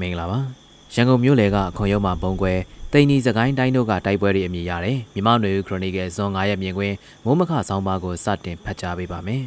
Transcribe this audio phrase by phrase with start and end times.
[0.00, 0.38] မင်္ဂလာပါ
[0.94, 2.52] ရန်ကုန်မြို့လေကအခွန်ရုံးမှာဘုံကွဲ
[2.92, 9.42] တိန်နီစကိုင်းတိုင်းတို့ကတိုက်ပွဲတွေအမည်ရတယ်မြမနွေဦးခရိုနီကယ်ဇွန်9ရက်မြင်ကွင်းမိုးမခဆောင်းပါးကိုစတင်ဖတ်ကြားပေးပါမယ်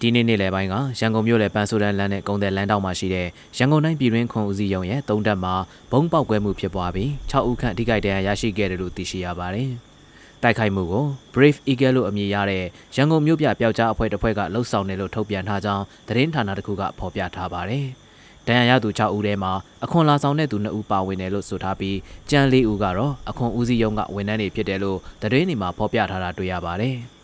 [0.00, 5.54] ဒီနေ့နေ့လယ်ပိုင်းကရန်ကုန်မြို့လေပန်းဆိုးတန်းလမ်းနဲ့ကုန်းတဲ့လမ်းတောက်မှာရှိတဲ့ရန်ကုန်တိုင်းပြည်တွင်းခွန်ဦးစီးရုံရဲ့သုံးတက်မှာ
[5.92, 9.70] ဘုံပေါက်ကွဲမှုဖြစ်ပွားပြီး6ဦးခန့်ထိခိုက်ဒဏ်ရာရရှိခဲ့တယ်လို့သိရှိရပါတယ်
[10.42, 11.04] တိုက်ခိုက်မှုကို
[11.34, 12.64] Brave Eagle လို့အမည်ရတဲ့
[12.96, 17.86] ရန်ကုန်မြို့ပြပျောက်ကြားအဖွဲ့တစ်ဖွဲ့ကလှုပ်ဆောင်တယ်လို့ထုတ်ပြန်ထားကြောင်းသတင်းဌာနတစ်ခုကဖော်ပြထားပါတယ်။
[18.48, 19.52] ဒဏ်ရာရသူ6ဦးထဲမှာ
[19.84, 21.98] အခွန်လာဆောင်တဲ့သူ2ဦးပါဝင်တယ်လို့ဆိုထားပြီး
[22.30, 26.96] ကြံ4ဦးကတော့အခွန်ဦးစီးရုံးကဝန်ထမ်းတွေဖြစ်တယ်လို့သတင်းတွေမှာဖော်ပြထားတာတွေ့ရပါတယ်။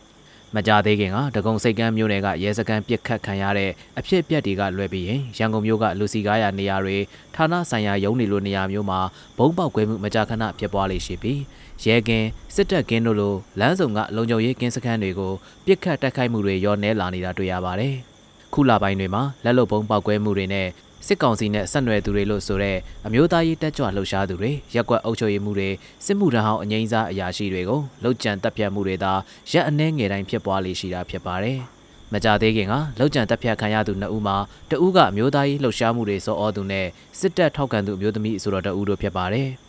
[0.54, 6.96] မကြသေးခင်ကဒဂုံစိတ်ကမ်းမြို့နယ်ကရဲစခန်းပစ်ခတ်ခံရတဲ့အဖြစ်အပျက်တွေကလွဲပြီးရင်ရန်ကုန်မြို့ကလူစီကားရနေရာတွေ
[7.34, 9.00] ဌာနဆိုင်ရာရုံးတွေလိုနေရာမျိုးမှာ
[9.38, 11.40] ဘုံပေါက်ကွဲမှုမကြာခဏဖြစ်ပွားလေရှိပြီး
[11.84, 15.32] ရဲကင်းစစ်တပ်ကင်းတို့လိုလမ်းစုံကလုံခြုံရေးကင်းစခန်းတွေကို
[15.64, 17.94] ပစ်ခတ်တိုက်ခိုက်မှုတွေရောနေလာနေတာတွေ့ရပါတယ်။
[18.54, 20.68] ခုလပိုင်းတွေမှာလက်လုံဘုံပေါက်ကွဲမှုတွေနဲ့
[21.06, 22.76] စစ်ကောင်စီနဲ့ဆက်နွယ်သူတွေလို့ဆိုတဲ့
[23.06, 25.68] အမျိုးသားရေးတက်ကြွလှုပ်ရှားသူတွေရက်ကွက်အုပ်ချုပ်ရေးမှုတွေ
[26.06, 29.12] စစ်မှုထမ်းဟောင်းအငိမ့်စားအရာရှိတွေကိုလှုပ်ကြံတက်ပြတ်မှုတွေသာ
[29.52, 31.58] ရက်အနှဲငယ်တိုင်းဖြစ်ပွားလေရှိတာဖြစ်ပါတယ်။
[32.12, 34.36] မကြသေးခင်ကလောက်ကျန်တက်ဖြတ်ခံရသူနှစ်ဦးမှာ
[34.70, 36.86] တဦးကအမျိုးသားရေးလှုပ်ရှားမှုတွေစောအောသူနဲ့
[37.18, 39.50] စစ်တပ်ထောက်ခံသူအမျိုးသမီးဆိုတော့တဦးတို့ဖြစ်ပါတယ်။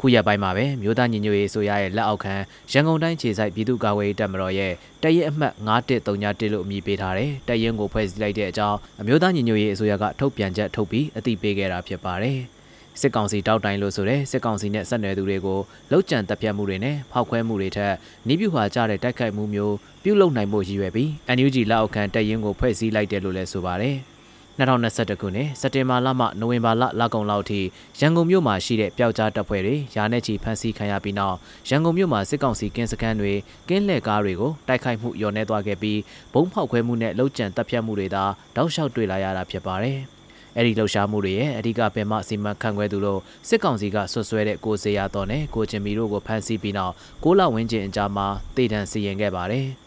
[0.00, 2.34] ခုရက်ပိုင်းမှာပဲမြို့သားညီညွတ်ရေးဆိုရရဲ့လက်အောက်ခံ
[2.72, 12.38] ရန်ကုန်တိုင်းခြေဆိုင်ပြည်သူ့ကာကွယ်ရေးတပ်မတော်ရဲ့တရင်အမှတ်9131လို့အမည်ပေးထားတဲ့တရင်ကိုဖွဲ့စည်းလိုက်တဲ့အကြောင်းအမျိုးသားညီညွတ်ရေးအစိုးရကထုတ်ပြန်ချက်ထုတ်ပြီးအသိပေးခဲ့တာဖြစ်ပါတယ်။
[13.00, 17.94] စစ်ကောင်စီတောက်တိုင်လို့ဆိုတဲ့စစ်ကောင်စီနဲ့ဆက်နွယ်သူတွေကိုလောက်ကျန်တပ်ဖြတ်မှုတွေနဲ့ဖောက်ခွဲမှုတွေထက်
[18.28, 23.96] နီးပြူဟာကြတဲ့တိုက်ခိုက်မှုမျိုးပြုလုပ်နိုင်မှုရည်ရွယ်ပြီး NUG လက်အောက်ခံတရင်ကိုဖွဲ့စည်းလိုက်တယ်လို့လည်းဆိုပါတယ်။
[24.58, 27.60] 2021ခုနှစ်စက်တင်ဘာလမှနိုဝင်ဘာလလကုန်လောက်ထိ
[28.00, 31.36] ရန်ကုန်မြို့မှာရှိတဲ့ပျောက်ကြားတပ်ဖွဲ့တွေရာနဲ့ချီဖမ်းဆီးခံရပြီးနောက်
[31.68, 33.32] ရန်ကုန်မြို့မှာစစ်ကောင်စီကင်းစခန်းတွေ
[33.68, 35.98] ကင်းလှည့်ကားတွေကိုတိုက်ခိုက်မှုညှော်နှဲသွားခဲ့ပြီး
[36.32, 38.24] ဘုံဖောက်ခွဲမှုနဲ့လှုပ်ကြံတပ်ဖြတ်မှုတွေသာ
[38.56, 39.98] တောက်လျှောက်တွေ့လာရတာဖြစ်ပါတယ်။
[40.56, 49.66] အဲ့ဒီလှုပ်ရှားမှုတွေရဲ့အဓိကပင်မစီမံခန့်ခွဲသူတို့စစ်ကောင်စီကဆွဆွဲတဲ့ကိုစေရတော်နဲ့ကိုချင်မီတို့ကိုဖမ်းဆီးပြီးနောက်ကိုလဝင်းကျင်အကြားမှာတည်တံစီရင်ခဲ့ပါတယ်။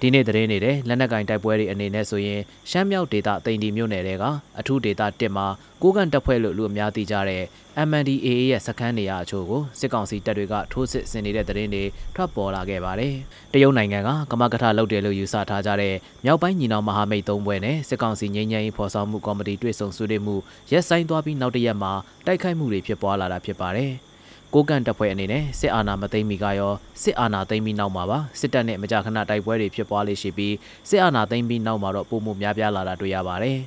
[0.00, 2.40] ဒီနေ့သတင်းနေတဲ့လက်နက်ကင်တိုက်ပွဲတွေအနေနဲ့ဆိုရင်
[2.70, 4.24] ရှမ်းမြောက်ဒေသတိန်တီမြို့နယ်တွေက
[4.58, 5.46] အထူးဒေသ1မှာ
[5.82, 7.42] ကိုကန်တပ်ဖွဲ့လို့လူအများသိကြတဲ့
[7.88, 13.14] MNDAA ရဲ့စခန်းနေရာအချို့ကိုစစ်ကောင်စီတပ်တွေကထိုးစစ်ဆင်နေတဲ့သတင်းတွေထွက်ပေါ်လာခဲ့ပါတယ်။
[13.52, 20.36] တရုတ်နိုင်ငံကကမကထလုပ်တယ်လို့ယူဆထားကြတဲ့မြောက်ပိုင်းညီနောင်မဟာမိတ်သုံးဘွဲ့နဲ့စစ်ကောင်စီငြိမ်းချမ်းရေးဖော်ဆောင်မှုကော်မတီတွေ့ဆုံဆွေးနွေးမှု
[20.72, 21.92] ရက်ဆိုင်သွားပြီးနောက်တရက်မှာ
[22.26, 23.92] တိုက်ခိုက်မှုတွေဖြစ်ပွားလာတာဖြစ်ပါတယ်။
[24.54, 30.54] ကိုကန့်တပ်ဖွဲ့အနေနဲ့စစ်အာဏာမသိမ်းမီကရောစစ်အာဏာသိမ်းပြီးနောက်မှာပါစစ်တပ်နဲ့မကြာခဏတိုက်ပွဲတွေဖြစ်ပွားလေရှိပြီး
[30.88, 33.58] စစ်အာဏာသိမ်းပြီးနောက်မှာတော့ပုံမှုများပြားလာတာတွေ့ရပါတယ်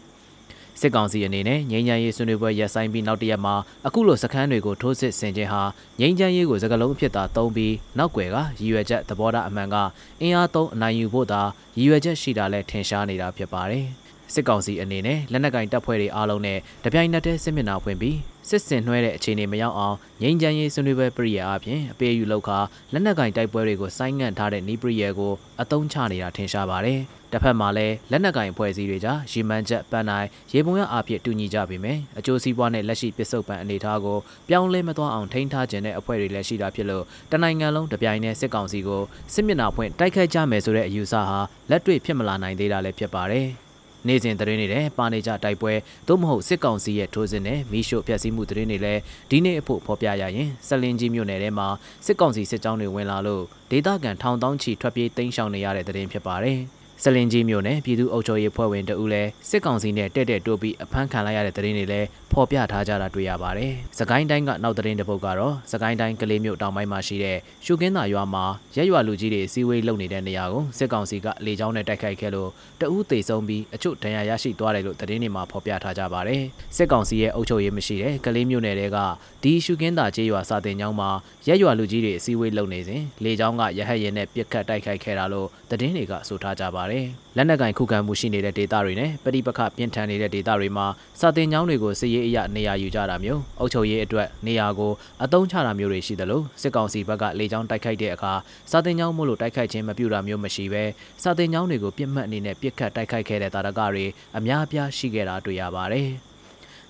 [0.79, 3.55] စစ်ကောင်စီအနေနဲ့ငြိမ်းချမ်းရေးဆွေးနွေးပွဲရပ်ဆိုင်းပြီးနောက်တရက်မှာ
[3.87, 5.61] အခုလိုစခန်းတွေကိုထိုးစစ်ဆင်ခြင်းဟာ
[5.99, 9.75] ငြိမ်းချမ်းရေးကိုစကလုံးဖြစ်တာသုံးပြီးနောက်ွယ်ကရည်ရွယ်ချက်သဘောထားအမှန်က
[10.21, 11.41] အင်အားသုံးအနိုင်ယူဖို့သာ
[11.77, 13.85] ရည်ရွယ်ချက်ရှိတာလဲထင်ရှားနေတာဖြစ်ပါတယ်
[14.33, 18.17] စစ်ကောင်စီအနေနဲ့လက်နက်ကင်တပ်ဖွဲ့တွေအားလုံးနဲ့တပြိုင်နက်တည်းစစ်မျက်နှာဖွင့်ပြီး
[18.49, 22.59] စစ်စင်နှွှဲတဲ့အခြေအနေမရောက်အောင်ငြိမ်းချမ်းရေးဆွေးနွေးပွဲပရိယာအပြင်အပေးယူလောက်ခါ
[22.93, 26.99] လက်နက်ကင်တိုက်ပွဲတွေကိုဆိုင်းငံ့ထားတဲ့နီးပရိယာကိုအသုံးချနေတာထင်ရှားပါတယ်။
[27.31, 34.17] တစ်ဖက်မှာလည်းလက်နက်ကင်ဖွဲ့စည်းတွေကြားရီမန်ချက်ပန်းနိုင်ရေပုံရအဖြစ်တူညီကြပေမယ့်အကျိုးစီးပွားနဲ့လက်ရှိပစ္စုပန်အနေအထားကို
[34.49, 41.39] ပြောင်းလဲမသွားအောင်ထိန်းထားခြင်းတဲ့အဖွဲ့တွေလည်းရှိတာဖြစ်လို့တနိုင်ငံလုံးတပြိုင်နက်စစ်ကောင်စီကိုစစ်မျက်နှာဖွင့်တိုက်ခိုက်ကြမယ်ဆိုတဲ့အယူဆဟာ
[41.69, 43.49] လက်တွေ့ဖြစ်မလာနိုင်သေးတာလည်းဖြစ်ပါတယ်။
[44.07, 45.73] နေ့စဉ်သတင်းတွေနဲ့ပါနေကြတိုက်ပွဲ
[46.07, 51.67] သို့မဟုတ်စစ်ကောင်စီရဲ့ထိုးစစ်နဲ့မီးရှို့ဖျက်ဆီးမှုသတင်းတွေလည်းဒီနေ့အဖို့ဖော်ပြရရင်ဆက်လင်းကြီးမြို့နယ်ထဲမှာ
[52.05, 56.59] စစ်ကောင်စီစစ်ကြောင်းတွေဝင်လာလို့ဒေသခံထောင်တောင်းချီထွက်ပြေးတိမ်းရှောင်နေရတဲ့သတင်းဖြစ်ပါတယ်။
[57.03, 68.45] စလင်ကြီးမြို့နယ်ပြည်သူ့အုပ်ချုပ်ရေးဖွဲ့ဝင်တဦးလည်းစစ်ကောင်စီနဲ့တဲ့တဲ့တိုးပြီးအဖမ်းခံလိုက်ရတဲ့သတင်းတွေလည်းဖော်ပြထားကြတာတွေ့ရပါတယ်။စကိုင်းတိုင်းကနောက်သတင်းတစ်ပုဒ်ကတော့စကိုင်းတိုင်းကလေးမြို့တောင်ပိုင်းမှာရှိတဲ့ရှုကင်းသာရွာမှာ
[68.75, 72.49] ရက်ရွာလူကြီးတွေစီဝေးလုပ်နေတဲ့နေရာကိုစစ်ကောင်စီကလေကြောင်းနဲ့တိုက်ခိုက်ခဲ့လို့
[72.81, 76.41] တဦးသေဆုံးပြီးအချို့ဒဏ်ရာရရှိသွားတယ်လို့သတင်းတွေမှာဖော်ပြထားကြပါတယ်။
[76.75, 78.97] စစ်ကောင်စီရဲ့အုပ်ချုပ်ရေးမရှိတဲ့ကလေးမြို့နယ်တွေက
[79.43, 81.09] ဒီရှုကင်းသာကျေးရွာစာတင်ကျောင်းမှာ
[81.47, 86.88] ရက်ရွာလူကြီးတွေစီဝေးလုပ်နေစဉ်လေကြောင်းကရဟတ်ရင်နဲ့ပြစ်ခတ်တိုက်ခိုက်ခဲ့တာလို့သတင်းတွေကဆိုထားကြပါတယ်။
[87.37, 90.85] လက်နက်ကင်ခုခံမှုရှိနေတဲ့ဒေသတွေနဲ့ပဋိပက္ခပြင်းထန်နေတဲ့ဒေသတွေမှာ
[91.19, 94.91] စာတင်ကျောင်းတွေကိုစစ်ရေးအရနေရာယူကြတာမျိုးအုပ်ချုပ်ရေးအတွက်နေရာကို
[95.23, 98.33] အသုံးချတာမျိုးတွေရှိသလိုစစ်ကောင်စီဘက်ကလေကြောင်းတိုက်ခိုက်တဲ့အခါ
[98.71, 100.83] စာတင်ကျောင်းမို့လို့တိုက်ခိုက်ခြင်းမပြုတာမျိုးမရှိဘဲ
[101.23, 104.05] စာတင်ကျောင်းတွေကိုပြစ်မှတ်အနေနဲ့ပြစ်ခတ်တိုက်ခိုက်ခဲ့တဲ့တာရကတွေ
[104.37, 106.09] အများအပြားရှိခဲ့တာတွေ့ရပါတယ်။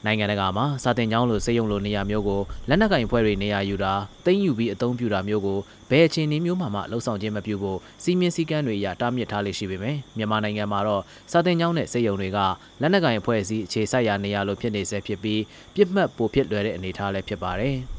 [0.06, 3.94] နိုင်ငံတကာမှာစာတင်ကျောင်းလိုစေယုံလိုနေရာမျိုးကိုလက်နက်ကင်ဖွဲ့တွေနေရာယူတာ
[4.26, 5.60] သိမ်းယူပြီးအသုံးပြုတာမျိုးကို
[5.90, 12.40] ဘယ်အခြေအနေမျိုးမှမလှုံ့ဆော်ခြင်းမပြုဖို့စီမင်းစည်းကမ်းတွေအရတားမြစ်ထားလေရှိပေမယ့်မြန်မာနိုင်ငံမှာတော့စာတင်ကျောင်းနဲ့စေယုံတွေက
[12.82, 15.42] လက်နက်ကင်ဖွဲ့စည်းအခြေစိုက်ရာနေရာလိုဖြစ်နေဆဲဖြစ်ပြီး
[15.76, 17.78] ပြစ်မှတ်ပိုဖြစ်လွယ်တဲ့အနေအထားလည်းဖြစ်ပါတယ်။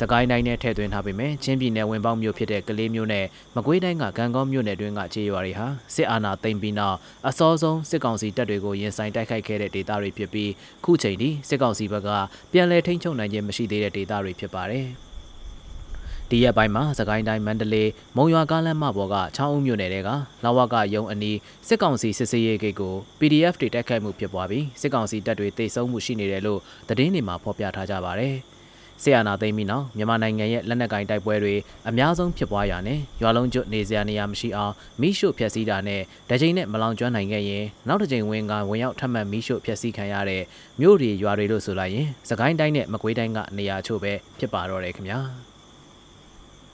[0.00, 3.26] စကိုင်းတိုင်းနဲ့ထည့်သွင်းထားပေမဲ့ချင်းပြည်နယ်ဝင်ပေါက်မြို့ဖြစ်တဲ့ကလေးမြို့နဲ့
[3.56, 6.96] မကွေးတိုင်းကကံကောမြို့နယ်တွင်းကခြေရွာတွေဟာစစ်အာဏာသိမ်းပြီးနောက်
[7.28, 10.50] အစောဆုံးစစ်ကောင်စီတပ်တွေကိုရင်ဆိုင်တိုက်ခိုက်ခဲ့တဲ့ဒေသတွေဖြစ်ပြီး
[10.84, 12.08] ခုချိန်ထိစစ်ကောင်စီဘက်က
[12.52, 14.86] ပြန်လည်ထိန်းချုပ်နိုင်ခြင်းမရှိသေးတဲ့ဒေသတွေဖြစ်ပါတယ်။
[16.30, 20.10] ဒီရက်ပိုင်းမှာစကိုင်းတိုင်းမန္တလေးမုံရွာကားလမ်းမပေါ်ကချောင်းဦးမြို့နယ်တွေက
[20.44, 21.38] လာဝကရုံအနီး
[21.68, 28.36] စစ်ကောင်စီစစ်စေးရေးဂိတ်ကို PDF တွေတိုက်ခိုက်မှုဖြစ်ပွားပြီးစစ်ကောင်စီတပ်တွေတိတ်ဆုံးမှုရှိနေတယ်လို့သတင်းတွေမှာဖော်ပြထားကြပါတယ်။
[29.02, 31.54] ဆီယနာသိမ်းပြီးနောက်မြန်မာနိုင်ငံရဲ့လက်နက်ကင်တိုက်ပွဲတွေ
[31.88, 36.00] အများဆုံးဖြစ်ပွားရာနဲ့ရွာလုံးကျွတ်နေစရာနေရာမရှိအောင်မိရှုဖျက်ဆီးတာနဲ့
[36.30, 40.42] တကြိမ်နဲ့မလောင်ကျွမ်းနိုင်ခဲ့ရင်နောက်တစ်ကြိမ်ဝင်ကဝင်ရောက်ထပ်မံမိရှုဖျက်ဆီးခံရတဲ့
[40.80, 45.20] မြို့တွေရွာတွေလို့ဆိုလိုက်ရင်စကိုင်းတိုင်းနဲ့မကွေးတိုင်းကနေရာချို့ပဲဖြစ်ပါတော့တယ်ခင်ဗျာ။